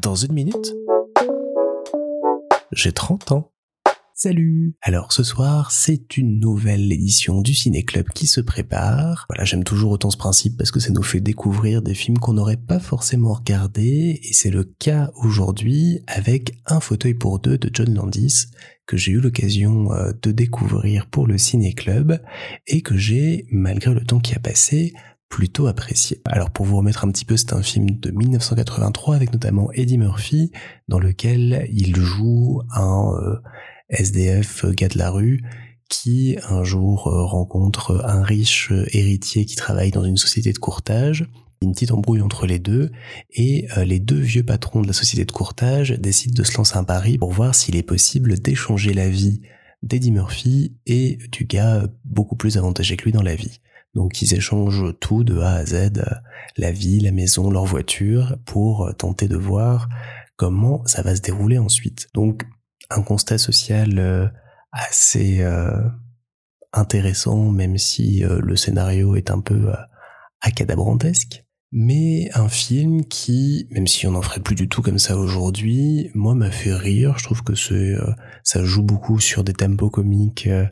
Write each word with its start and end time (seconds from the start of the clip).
Dans 0.00 0.14
une 0.14 0.32
minute, 0.32 0.74
j'ai 2.72 2.92
30 2.92 3.32
ans. 3.32 3.52
Salut 4.14 4.74
Alors 4.82 5.12
ce 5.12 5.22
soir, 5.22 5.70
c'est 5.70 6.16
une 6.16 6.40
nouvelle 6.40 6.92
édition 6.92 7.40
du 7.40 7.54
Ciné 7.54 7.84
Club 7.84 8.08
qui 8.10 8.26
se 8.26 8.40
prépare. 8.40 9.26
Voilà, 9.28 9.44
j'aime 9.44 9.64
toujours 9.64 9.92
autant 9.92 10.10
ce 10.10 10.16
principe 10.16 10.56
parce 10.56 10.70
que 10.70 10.80
ça 10.80 10.92
nous 10.92 11.02
fait 11.02 11.20
découvrir 11.20 11.82
des 11.82 11.94
films 11.94 12.18
qu'on 12.18 12.32
n'aurait 12.32 12.56
pas 12.56 12.80
forcément 12.80 13.34
regardés 13.34 14.20
et 14.22 14.32
c'est 14.32 14.50
le 14.50 14.64
cas 14.64 15.10
aujourd'hui 15.16 16.00
avec 16.06 16.58
Un 16.66 16.80
fauteuil 16.80 17.14
pour 17.14 17.38
deux 17.38 17.58
de 17.58 17.70
John 17.72 17.94
Landis 17.94 18.46
que 18.86 18.96
j'ai 18.96 19.12
eu 19.12 19.20
l'occasion 19.20 19.92
euh, 19.92 20.12
de 20.22 20.32
découvrir 20.32 21.06
pour 21.06 21.26
le 21.26 21.38
Ciné 21.38 21.74
Club 21.74 22.20
et 22.66 22.82
que 22.82 22.96
j'ai, 22.96 23.46
malgré 23.50 23.94
le 23.94 24.04
temps 24.04 24.20
qui 24.20 24.34
a 24.34 24.40
passé, 24.40 24.94
plutôt 25.28 25.66
apprécié. 25.66 26.20
Alors 26.26 26.50
pour 26.50 26.66
vous 26.66 26.76
remettre 26.76 27.04
un 27.04 27.10
petit 27.10 27.24
peu, 27.24 27.36
c'est 27.36 27.52
un 27.52 27.62
film 27.62 27.90
de 27.90 28.10
1983 28.10 29.14
avec 29.14 29.32
notamment 29.32 29.70
Eddie 29.72 29.98
Murphy 29.98 30.52
dans 30.88 30.98
lequel 30.98 31.66
il 31.72 31.96
joue 31.96 32.62
un 32.74 33.12
euh, 33.20 33.36
SDF 33.90 34.66
gars 34.66 34.88
de 34.88 34.98
la 34.98 35.10
rue 35.10 35.42
qui 35.88 36.36
un 36.48 36.64
jour 36.64 37.08
euh, 37.08 37.24
rencontre 37.24 38.02
un 38.04 38.22
riche 38.22 38.72
héritier 38.92 39.44
qui 39.44 39.56
travaille 39.56 39.90
dans 39.90 40.04
une 40.04 40.16
société 40.16 40.52
de 40.52 40.58
courtage 40.58 41.28
une 41.62 41.72
petite 41.72 41.92
embrouille 41.92 42.20
entre 42.20 42.46
les 42.46 42.58
deux 42.58 42.90
et 43.32 43.66
euh, 43.76 43.84
les 43.84 43.98
deux 43.98 44.18
vieux 44.18 44.44
patrons 44.44 44.82
de 44.82 44.86
la 44.86 44.92
société 44.92 45.24
de 45.24 45.32
courtage 45.32 45.90
décident 45.98 46.34
de 46.34 46.44
se 46.44 46.56
lancer 46.56 46.76
un 46.76 46.84
pari 46.84 47.18
pour 47.18 47.32
voir 47.32 47.54
s'il 47.54 47.76
est 47.76 47.82
possible 47.82 48.38
d'échanger 48.38 48.92
la 48.92 49.08
vie 49.08 49.40
d'Eddie 49.82 50.12
Murphy 50.12 50.76
et 50.86 51.18
du 51.32 51.44
gars 51.44 51.86
beaucoup 52.04 52.36
plus 52.36 52.56
avantagé 52.56 52.96
que 52.96 53.04
lui 53.04 53.12
dans 53.12 53.22
la 53.22 53.34
vie. 53.34 53.60
Donc 53.98 54.22
ils 54.22 54.34
échangent 54.34 54.94
tout 55.00 55.24
de 55.24 55.40
A 55.40 55.54
à 55.54 55.66
Z, 55.66 55.74
euh, 55.74 56.04
la 56.56 56.70
vie, 56.70 57.00
la 57.00 57.12
maison, 57.12 57.50
leur 57.50 57.64
voiture, 57.64 58.36
pour 58.46 58.86
euh, 58.86 58.92
tenter 58.92 59.28
de 59.28 59.36
voir 59.36 59.88
comment 60.36 60.86
ça 60.86 61.02
va 61.02 61.14
se 61.16 61.20
dérouler 61.20 61.58
ensuite. 61.58 62.08
Donc 62.14 62.44
un 62.90 63.02
constat 63.02 63.36
social 63.36 64.32
assez 64.72 65.44
intéressant, 66.72 67.50
même 67.50 67.76
si 67.76 68.20
le 68.20 68.56
scénario 68.56 69.14
est 69.16 69.30
un 69.30 69.40
peu 69.40 69.72
acadabrantesque 70.40 71.44
mais 71.70 72.30
un 72.34 72.48
film 72.48 73.04
qui, 73.04 73.66
même 73.70 73.86
si 73.86 74.06
on 74.06 74.12
n'en 74.12 74.22
ferait 74.22 74.40
plus 74.40 74.54
du 74.54 74.68
tout 74.68 74.80
comme 74.80 74.98
ça 74.98 75.18
aujourd'hui, 75.18 76.10
moi 76.14 76.34
m'a 76.34 76.50
fait 76.50 76.74
rire. 76.74 77.18
Je 77.18 77.24
trouve 77.24 77.42
que 77.42 77.52
euh, 77.72 78.14
ça 78.42 78.64
joue 78.64 78.82
beaucoup 78.82 79.20
sur 79.20 79.44
des 79.44 79.52
tempos 79.52 79.90
comiques 79.90 80.46
euh, 80.46 80.66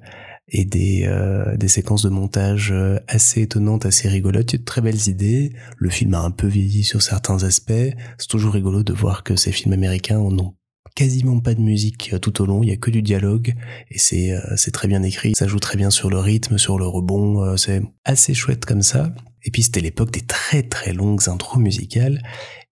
et 0.49 0.65
des, 0.65 1.05
euh, 1.07 1.57
des 1.57 1.69
séquences 1.69 2.03
de 2.03 2.09
montage 2.09 2.75
assez 3.09 3.43
étonnantes, 3.43 3.87
assez 3.87 4.09
rigolotes. 4.09 4.53
Il 4.53 4.61
de 4.61 4.65
très 4.65 4.81
belles 4.81 5.09
idées. 5.09 5.53
Le 5.77 5.91
film 5.91 6.15
a 6.15 6.21
un 6.21 6.31
peu 6.31 6.47
vieilli 6.47 6.85
sur 6.85 7.03
certains 7.03 7.43
aspects. 7.43 7.73
C'est 8.19 8.29
toujours 8.29 8.53
rigolo 8.53 8.83
de 8.83 8.93
voir 8.93 9.25
que 9.25 9.37
ces 9.37 9.53
films 9.53 9.73
américains 9.73 10.19
n'ont 10.19 10.55
quasiment 10.95 11.41
pas 11.41 11.55
de 11.55 11.61
musique 11.61 12.15
tout 12.23 12.41
au 12.41 12.47
long, 12.47 12.63
il 12.63 12.71
y 12.71 12.73
a 12.73 12.77
que 12.77 12.91
du 12.91 13.03
dialogue 13.03 13.53
et 13.91 13.99
c'est 13.99 14.35
c'est 14.57 14.71
très 14.71 14.89
bien 14.89 15.03
écrit, 15.03 15.35
ça 15.37 15.47
joue 15.47 15.59
très 15.59 15.77
bien 15.77 15.91
sur 15.91 16.09
le 16.09 16.19
rythme, 16.19 16.57
sur 16.57 16.79
le 16.79 16.87
rebond, 16.87 17.55
c'est 17.59 17.83
assez 18.07 18.33
chouette 18.33 18.65
comme 18.65 18.81
ça. 18.81 19.13
Et 19.47 19.51
puis 19.51 19.63
c'était 19.63 19.81
l'époque 19.81 20.11
des 20.11 20.21
très 20.21 20.65
très 20.65 20.93
longues 20.93 21.29
intros 21.29 21.63
musicales, 21.63 22.21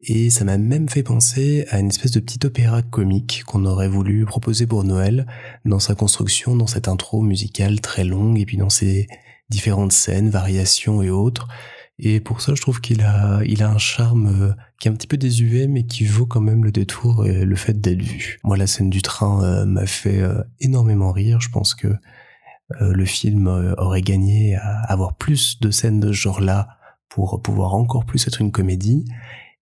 et 0.03 0.29
ça 0.29 0.45
m'a 0.45 0.59
même 0.59 0.89
fait 0.89 1.05
penser 1.05 1.65
à 1.71 1.79
une 1.79 1.89
espèce 1.89 2.11
de 2.11 2.21
petit 2.21 2.45
opéra 2.45 2.83
comique 2.83 3.45
qu'on 3.47 3.65
aurait 3.65 3.89
voulu 3.89 4.27
proposer 4.27 4.67
pour 4.67 4.85
Noël, 4.85 5.27
dans 5.65 5.79
sa 5.79 5.95
construction, 5.95 6.57
dans 6.57 6.67
cette 6.67 6.89
intro 6.89 7.23
musicale 7.23 7.81
très 7.81 8.05
longue, 8.05 8.39
et 8.39 8.45
puis 8.45 8.57
dans 8.59 8.71
ses 8.71 9.07
différentes 9.49 9.93
scènes, 9.93 10.29
variations 10.31 11.01
et 11.01 11.11
autres. 11.11 11.49
Et 12.01 12.19
pour 12.21 12.41
ça, 12.41 12.55
je 12.57 12.61
trouve 12.61 12.81
qu'il 12.81 13.03
a, 13.03 13.41
il 13.47 13.63
a 13.63 13.71
un 13.71 13.79
charme 13.79 14.27
euh, 14.27 14.53
qui 14.81 14.89
est 14.89 14.91
un 14.91 14.95
petit 14.95 15.07
peu 15.07 15.17
désuet, 15.17 15.69
mais 15.69 15.85
qui 15.85 16.05
vaut 16.05 16.27
quand 16.27 16.41
même 16.41 16.65
le 16.65 16.73
détour 16.73 17.25
et 17.25 17.45
le 17.45 17.57
fait 17.57 17.81
d'être 17.81 18.03
vu. 18.03 18.41
Moi, 18.43 18.57
la 18.57 18.67
scène 18.67 18.91
du 18.91 19.01
train 19.01 19.45
euh, 19.45 19.65
m'a 19.65 19.87
fait 19.87 20.21
euh, 20.21 20.43
énormément 20.61 21.13
rire. 21.13 21.41
Je 21.41 21.51
pense 21.51 21.75
que 21.75 21.95
le 22.71 23.05
film 23.05 23.47
euh, 23.47 23.75
aurait 23.77 24.03
gagné 24.03 24.57
à 24.57 24.81
avoir 24.85 25.15
plus 25.15 25.61
de 25.61 25.71
scènes 25.71 26.01
de 26.01 26.09
ce 26.09 26.13
genre-là 26.13 26.69
pour 27.09 27.41
pouvoir 27.43 27.75
encore 27.75 28.05
plus 28.05 28.27
être 28.27 28.41
une 28.41 28.53
comédie. 28.53 29.05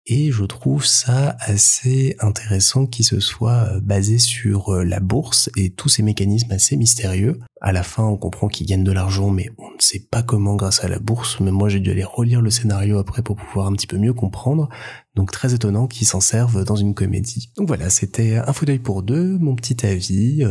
Et 0.09 0.31
je 0.31 0.45
trouve 0.45 0.85
ça 0.85 1.35
assez 1.41 2.15
intéressant 2.19 2.85
qu'il 2.85 3.03
se 3.03 3.19
soit 3.19 3.67
euh, 3.73 3.79
basé 3.81 4.17
sur 4.17 4.73
la 4.73 4.99
bourse 4.99 5.49
et 5.57 5.69
tous 5.69 5.89
ces 5.89 6.01
mécanismes 6.01 6.51
assez 6.53 6.77
mystérieux. 6.77 7.39
À 7.59 7.71
la 7.71 7.83
fin, 7.83 8.03
on 8.03 8.17
comprend 8.17 8.47
qu'il 8.47 8.67
gagne 8.67 8.83
de 8.83 8.91
l'argent, 8.91 9.29
mais 9.29 9.49
on 9.57 9.69
ne 9.69 9.81
sait 9.81 10.07
pas 10.09 10.23
comment 10.23 10.55
grâce 10.55 10.83
à 10.83 10.87
la 10.87 10.99
bourse. 10.99 11.39
Même 11.39 11.55
moi, 11.55 11.69
j'ai 11.69 11.81
dû 11.81 11.91
aller 11.91 12.05
relire 12.05 12.41
le 12.41 12.49
scénario 12.49 12.99
après 12.99 13.21
pour 13.21 13.35
pouvoir 13.35 13.67
un 13.67 13.73
petit 13.73 13.87
peu 13.87 13.97
mieux 13.97 14.13
comprendre. 14.13 14.69
Donc 15.15 15.31
très 15.31 15.53
étonnant 15.53 15.87
qu'ils 15.87 16.07
s'en 16.07 16.21
servent 16.21 16.63
dans 16.63 16.75
une 16.75 16.93
comédie. 16.93 17.51
Donc 17.57 17.67
voilà, 17.67 17.89
c'était 17.89 18.37
un 18.37 18.53
d'œil 18.65 18.79
pour 18.79 19.03
deux, 19.03 19.37
mon 19.37 19.55
petit 19.55 19.85
avis 19.85 20.43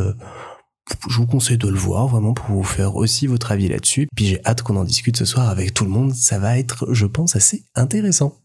je 1.09 1.17
vous 1.17 1.25
conseille 1.25 1.57
de 1.57 1.67
le 1.67 1.77
voir 1.77 2.07
vraiment 2.07 2.33
pour 2.33 2.55
vous 2.55 2.63
faire 2.63 2.95
aussi 2.95 3.27
votre 3.27 3.51
avis 3.51 3.67
là-dessus. 3.67 4.07
Puis 4.15 4.25
j'ai 4.25 4.45
hâte 4.45 4.61
qu'on 4.61 4.75
en 4.75 4.83
discute 4.83 5.17
ce 5.17 5.25
soir 5.25 5.49
avec 5.49 5.73
tout 5.73 5.83
le 5.83 5.89
monde. 5.89 6.13
Ça 6.13 6.39
va 6.39 6.57
être, 6.57 6.93
je 6.93 7.05
pense, 7.05 7.35
assez 7.35 7.63
intéressant. 7.75 8.37